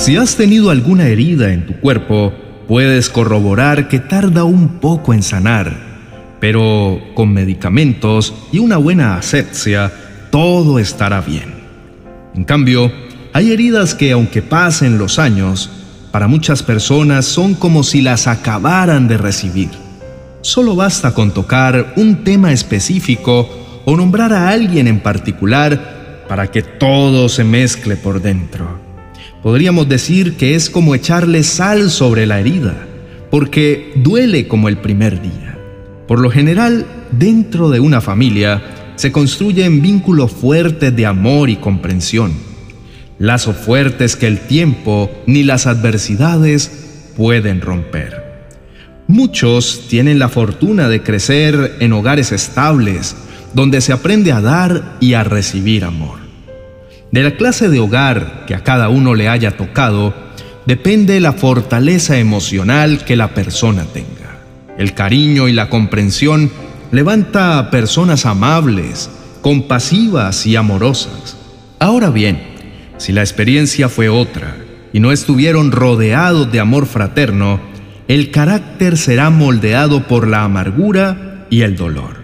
[0.00, 2.32] Si has tenido alguna herida en tu cuerpo,
[2.66, 5.76] puedes corroborar que tarda un poco en sanar,
[6.40, 9.92] pero con medicamentos y una buena asepsia,
[10.30, 11.52] todo estará bien.
[12.34, 12.90] En cambio,
[13.34, 15.68] hay heridas que aunque pasen los años,
[16.10, 19.68] para muchas personas son como si las acabaran de recibir.
[20.40, 23.50] Solo basta con tocar un tema específico
[23.84, 28.79] o nombrar a alguien en particular para que todo se mezcle por dentro.
[29.42, 32.86] Podríamos decir que es como echarle sal sobre la herida,
[33.30, 35.58] porque duele como el primer día.
[36.06, 38.62] Por lo general, dentro de una familia
[38.96, 42.32] se construyen vínculos fuertes de amor y comprensión,
[43.18, 48.46] lazos fuertes que el tiempo ni las adversidades pueden romper.
[49.06, 53.16] Muchos tienen la fortuna de crecer en hogares estables,
[53.54, 56.19] donde se aprende a dar y a recibir amor.
[57.12, 60.14] De la clase de hogar que a cada uno le haya tocado,
[60.64, 64.38] depende la fortaleza emocional que la persona tenga.
[64.78, 66.52] El cariño y la comprensión
[66.92, 71.36] levanta a personas amables, compasivas y amorosas.
[71.80, 72.40] Ahora bien,
[72.96, 74.56] si la experiencia fue otra
[74.92, 77.58] y no estuvieron rodeados de amor fraterno,
[78.06, 82.19] el carácter será moldeado por la amargura y el dolor.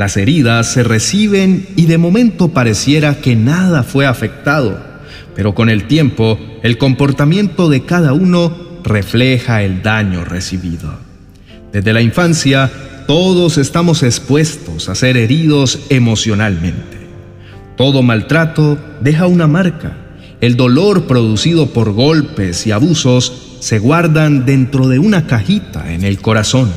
[0.00, 4.80] Las heridas se reciben y de momento pareciera que nada fue afectado,
[5.36, 8.50] pero con el tiempo el comportamiento de cada uno
[8.82, 10.94] refleja el daño recibido.
[11.70, 12.72] Desde la infancia
[13.06, 16.96] todos estamos expuestos a ser heridos emocionalmente.
[17.76, 19.98] Todo maltrato deja una marca.
[20.40, 26.22] El dolor producido por golpes y abusos se guardan dentro de una cajita en el
[26.22, 26.72] corazón.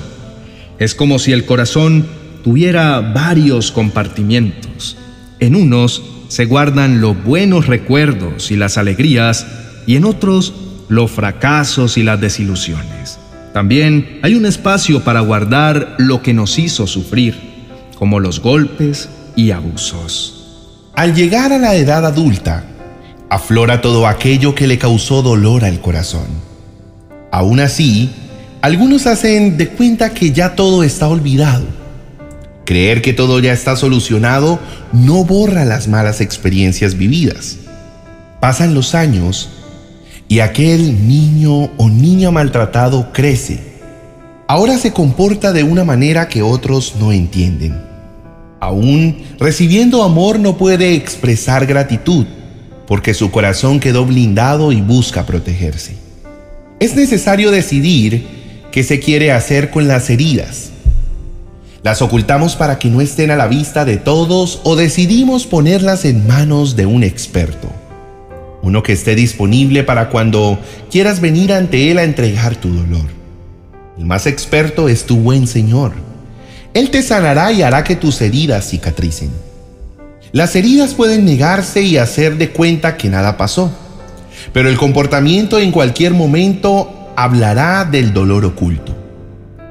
[0.77, 2.05] Es como si el corazón
[2.43, 4.97] tuviera varios compartimientos.
[5.39, 9.47] En unos se guardan los buenos recuerdos y las alegrías
[9.87, 10.53] y en otros
[10.89, 13.19] los fracasos y las desilusiones.
[13.53, 17.35] También hay un espacio para guardar lo que nos hizo sufrir,
[17.97, 20.89] como los golpes y abusos.
[20.95, 22.65] Al llegar a la edad adulta,
[23.29, 26.27] aflora todo aquello que le causó dolor al corazón.
[27.31, 28.09] Aún así,
[28.61, 31.82] algunos hacen de cuenta que ya todo está olvidado
[32.65, 34.59] Creer que todo ya está solucionado
[34.93, 37.57] no borra las malas experiencias vividas.
[38.39, 39.49] Pasan los años
[40.29, 43.59] y aquel niño o niña maltratado crece.
[44.47, 47.81] Ahora se comporta de una manera que otros no entienden.
[48.61, 52.25] Aún recibiendo amor no puede expresar gratitud
[52.87, 55.95] porque su corazón quedó blindado y busca protegerse.
[56.79, 58.25] Es necesario decidir
[58.71, 60.72] qué se quiere hacer con las heridas
[61.83, 66.25] las ocultamos para que no estén a la vista de todos o decidimos ponerlas en
[66.25, 67.69] manos de un experto.
[68.61, 70.57] Uno que esté disponible para cuando
[70.89, 73.05] quieras venir ante Él a entregar tu dolor.
[73.97, 75.91] El más experto es tu buen Señor.
[76.73, 79.31] Él te sanará y hará que tus heridas cicatricen.
[80.31, 83.71] Las heridas pueden negarse y hacer de cuenta que nada pasó,
[84.53, 89.02] pero el comportamiento en cualquier momento hablará del dolor oculto.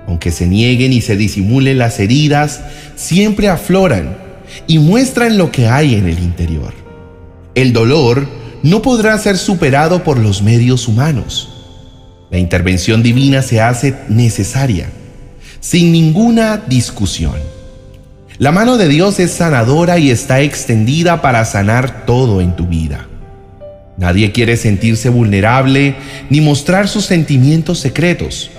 [0.06, 2.60] Aunque se nieguen y se disimulen las heridas,
[2.96, 4.16] siempre afloran
[4.66, 6.74] y muestran lo que hay en el interior.
[7.54, 8.26] El dolor
[8.62, 11.48] no podrá ser superado por los medios humanos.
[12.30, 14.88] La intervención divina se hace necesaria,
[15.60, 17.34] sin ninguna discusión.
[18.38, 23.06] La mano de Dios es sanadora y está extendida para sanar todo en tu vida.
[23.98, 25.96] Nadie quiere sentirse vulnerable
[26.30, 28.50] ni mostrar sus sentimientos secretos.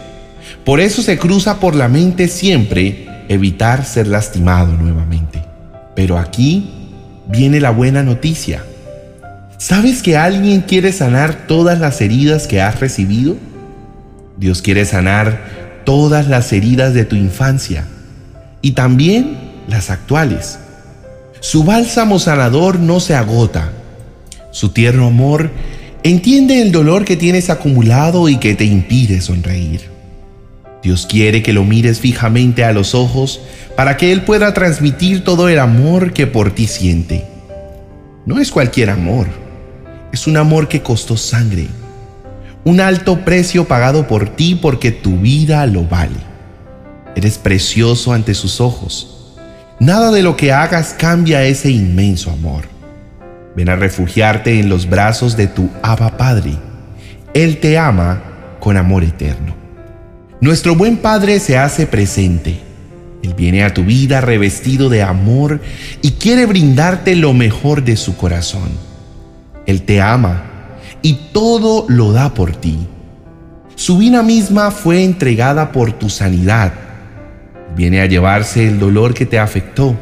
[0.66, 5.44] Por eso se cruza por la mente siempre evitar ser lastimado nuevamente.
[5.96, 6.69] Pero aquí
[7.28, 8.63] viene la buena noticia.
[9.57, 13.35] ¿Sabes que alguien quiere sanar todas las heridas que has recibido?
[14.38, 17.85] Dios quiere sanar todas las heridas de tu infancia
[18.62, 19.38] y también
[19.68, 20.59] las actuales.
[21.40, 23.72] Su bálsamo sanador no se agota.
[24.52, 25.52] Su tierno amor
[26.03, 29.92] entiende el dolor que tienes acumulado y que te impide sonreír.
[30.84, 33.40] Dios quiere que lo mires fijamente a los ojos
[33.78, 37.26] para que Él pueda transmitir todo el amor que por ti siente.
[38.26, 39.28] No es cualquier amor,
[40.12, 41.68] es un amor que costó sangre,
[42.66, 46.20] un alto precio pagado por ti porque tu vida lo vale.
[47.16, 49.38] Eres precioso ante sus ojos.
[49.79, 52.66] Nada de lo que hagas cambia ese inmenso amor.
[53.56, 56.58] Ven a refugiarte en los brazos de tu Abba Padre.
[57.34, 58.22] Él te ama
[58.59, 59.63] con amor eterno.
[60.43, 62.59] Nuestro buen Padre se hace presente.
[63.23, 65.61] Él viene a tu vida revestido de amor
[66.01, 68.67] y quiere brindarte lo mejor de su corazón.
[69.66, 70.43] Él te ama
[71.01, 72.78] y todo lo da por ti.
[73.75, 76.73] Su vida misma fue entregada por tu sanidad.
[77.78, 79.95] Viene a llevarse el dolor que te afectó,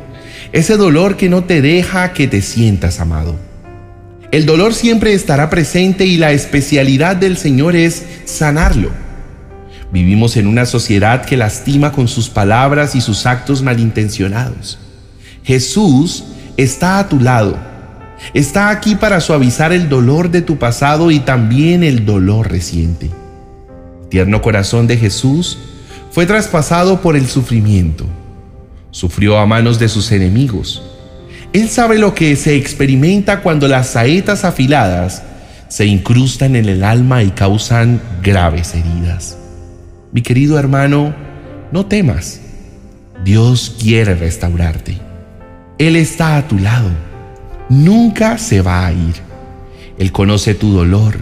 [0.52, 3.36] ese dolor que no te deja que te sientas amado.
[4.32, 9.11] El dolor siempre estará presente y la especialidad del Señor es sanarlo.
[9.92, 14.80] Vivimos en una sociedad que lastima con sus palabras y sus actos malintencionados.
[15.44, 16.24] Jesús
[16.56, 17.58] está a tu lado.
[18.34, 23.10] Está aquí para suavizar el dolor de tu pasado y también el dolor reciente.
[24.10, 25.58] Tierno corazón de Jesús
[26.12, 28.06] fue traspasado por el sufrimiento.
[28.92, 30.84] Sufrió a manos de sus enemigos.
[31.52, 35.24] Él sabe lo que se experimenta cuando las saetas afiladas
[35.68, 39.41] se incrustan en el alma y causan graves heridas.
[40.14, 41.16] Mi querido hermano,
[41.72, 42.42] no temas.
[43.24, 44.98] Dios quiere restaurarte.
[45.78, 46.90] Él está a tu lado.
[47.70, 49.16] Nunca se va a ir.
[49.98, 51.18] Él conoce tu dolor.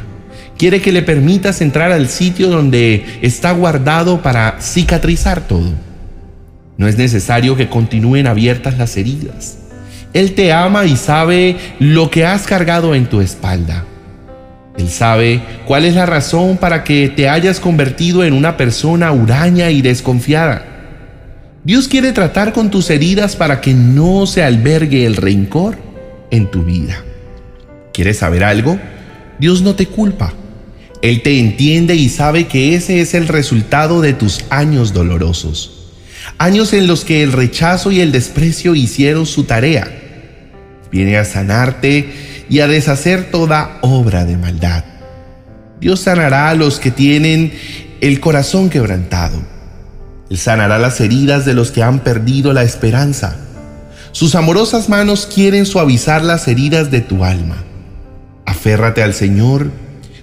[0.58, 5.72] Quiere que le permitas entrar al sitio donde está guardado para cicatrizar todo.
[6.78, 9.60] No es necesario que continúen abiertas las heridas.
[10.14, 13.86] Él te ama y sabe lo que has cargado en tu espalda.
[14.80, 19.72] Él sabe cuál es la razón para que te hayas convertido en una persona huraña
[19.72, 20.66] y desconfiada.
[21.66, 25.78] Dios quiere tratar con tus heridas para que no se albergue el rencor
[26.32, 27.04] en tu vida.
[27.92, 28.80] ¿Quieres saber algo?
[29.38, 30.34] Dios no te culpa.
[31.02, 35.92] Él te entiende y sabe que ese es el resultado de tus años dolorosos.
[36.38, 39.92] Años en los que el rechazo y el desprecio hicieron su tarea.
[40.90, 44.84] Viene a sanarte y a deshacer toda obra de maldad.
[45.80, 47.54] Dios sanará a los que tienen
[48.02, 49.40] el corazón quebrantado.
[50.30, 53.38] Él sanará las heridas de los que han perdido la esperanza.
[54.12, 57.64] Sus amorosas manos quieren suavizar las heridas de tu alma.
[58.46, 59.72] Aférrate al Señor,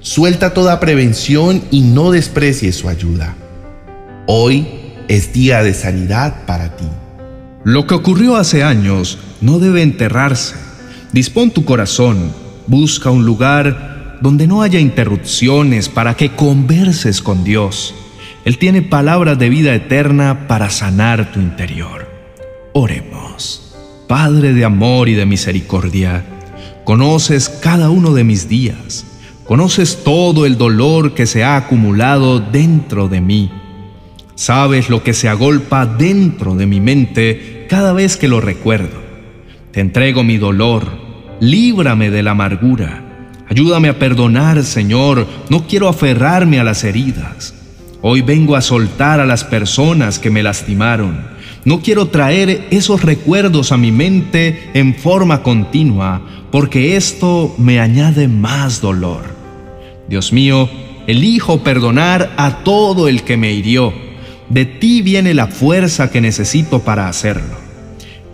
[0.01, 3.35] suelta toda prevención y no desprecies su ayuda.
[4.27, 4.67] Hoy
[5.09, 6.89] es día de sanidad para ti.
[7.65, 10.66] Lo que ocurrió hace años no debe enterrarse
[11.13, 12.33] Dispón tu corazón,
[12.67, 17.95] busca un lugar donde no haya interrupciones para que converses con Dios.
[18.45, 22.09] Él tiene palabras de vida eterna para sanar tu interior.
[22.73, 23.75] Oremos.
[24.09, 26.25] Padre de amor y de misericordia,
[26.85, 29.05] conoces cada uno de mis días,
[29.45, 33.51] conoces todo el dolor que se ha acumulado dentro de mí.
[34.37, 39.06] Sabes lo que se agolpa dentro de mi mente cada vez que lo recuerdo.
[39.77, 40.89] Te entrego mi dolor,
[41.39, 43.03] líbrame de la amargura.
[43.47, 47.55] Ayúdame a perdonar, Señor, no quiero aferrarme a las heridas.
[48.01, 51.27] Hoy vengo a soltar a las personas que me lastimaron.
[51.67, 58.29] No quiero traer esos recuerdos a mi mente en forma continua, porque esto me añade
[58.29, 59.25] más dolor.
[60.09, 60.71] Dios mío,
[61.07, 63.93] elijo perdonar a todo el que me hirió.
[64.49, 67.66] De ti viene la fuerza que necesito para hacerlo.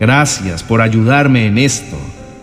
[0.02, 1.96] Gracias por ayudarme en esto.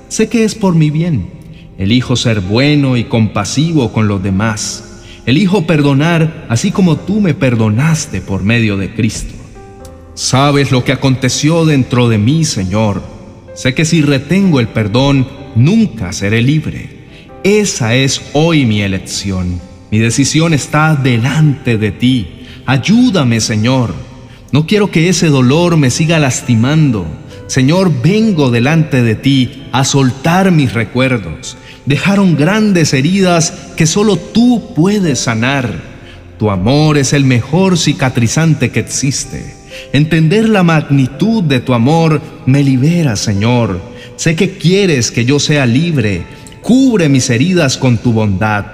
[0.08, 1.30] Sé que es por mi bien.
[1.78, 5.04] Elijo ser bueno y compasivo con los demás.
[5.26, 9.34] Elijo perdonar así como tú me perdonaste por medio de Cristo.
[10.14, 13.04] Sabes lo que aconteció dentro de mí, Señor.
[13.56, 15.28] Sé que si retengo el perdón,
[15.58, 17.10] nunca seré libre.
[17.44, 19.60] Esa es hoy mi elección.
[19.92, 22.46] Mi decisión está delante de ti.
[22.66, 23.94] Ayúdame, Señor.
[24.54, 27.06] No quiero que ese dolor me siga lastimando.
[27.50, 31.58] Señor, vengo delante de ti a soltar mis recuerdos.
[31.88, 35.82] Dejaron grandes heridas que solo tú puedes sanar.
[36.38, 39.56] Tu amor es el mejor cicatrizante que existe.
[39.94, 43.82] Entender la magnitud de tu amor me libera, Señor.
[44.16, 46.26] Sé que quieres que yo sea libre.
[46.62, 48.66] Cubre mis heridas con tu bondad.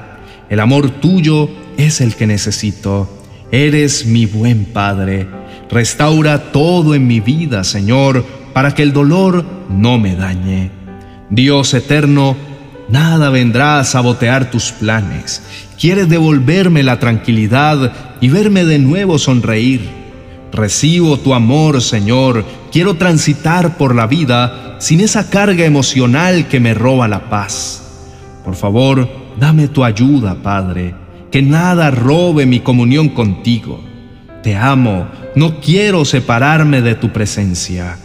[0.50, 3.10] El amor tuyo es el que necesito.
[3.54, 5.30] Eres mi buen Padre.
[5.72, 10.72] Restaura todo en mi vida, Señor para que el dolor no me dañe.
[11.30, 12.38] Dios eterno,
[12.88, 15.44] nada vendrá a sabotear tus planes.
[15.78, 19.82] Quieres devolverme la tranquilidad y verme de nuevo sonreír.
[20.54, 22.46] Recibo tu amor, Señor.
[22.72, 27.84] Quiero transitar por la vida sin esa carga emocional que me roba la paz.
[28.46, 30.96] Por favor, dame tu ayuda, Padre.
[31.30, 33.84] Que nada robe mi comunión contigo.
[34.44, 37.98] Te amo, no quiero separarme de tu presencia.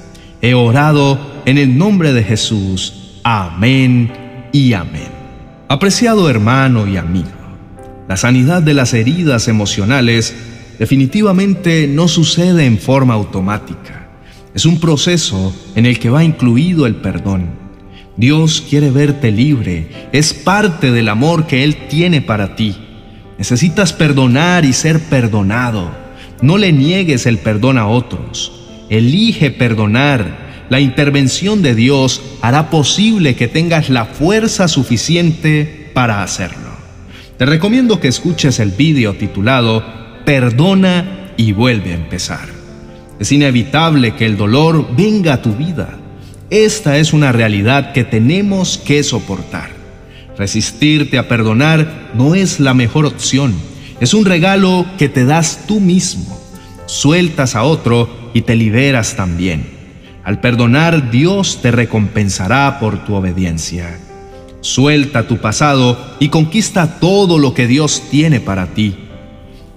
[0.43, 2.95] He orado en el nombre de Jesús.
[3.23, 4.11] Amén
[4.53, 5.09] y amén.
[5.69, 7.29] Apreciado hermano y amigo,
[8.09, 10.35] la sanidad de las heridas emocionales
[10.79, 14.09] definitivamente no sucede en forma automática.
[14.55, 17.51] Es un proceso en el que va incluido el perdón.
[18.17, 22.77] Dios quiere verte libre, es parte del amor que Él tiene para ti.
[23.37, 25.91] Necesitas perdonar y ser perdonado.
[26.41, 28.60] No le niegues el perdón a otros.
[28.91, 30.51] Elige perdonar.
[30.69, 36.71] La intervención de Dios hará posible que tengas la fuerza suficiente para hacerlo.
[37.39, 39.85] Te recomiendo que escuches el vídeo titulado
[40.25, 42.49] Perdona y vuelve a empezar.
[43.19, 45.99] Es inevitable que el dolor venga a tu vida.
[46.51, 49.71] Esta es una realidad que tenemos que soportar.
[50.37, 53.55] Resistirte a perdonar no es la mejor opción.
[54.01, 56.41] Es un regalo que te das tú mismo.
[56.91, 59.65] Sueltas a otro y te liberas también.
[60.25, 63.97] Al perdonar, Dios te recompensará por tu obediencia.
[64.61, 68.97] Suelta tu pasado y conquista todo lo que Dios tiene para ti.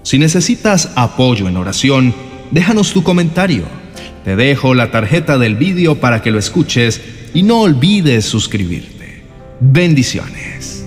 [0.02, 2.12] Si necesitas apoyo en oración,
[2.50, 3.62] déjanos tu comentario.
[4.24, 7.00] Te dejo la tarjeta del vídeo para que lo escuches
[7.32, 9.22] y no olvides suscribirte.
[9.60, 10.83] Bendiciones.